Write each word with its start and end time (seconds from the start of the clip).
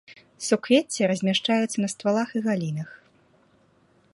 Суквецці 0.45 1.09
размяшчаюцца 1.11 1.77
на 1.83 1.89
ствалах 1.93 2.29
і 2.39 2.41
галінах. 2.47 2.89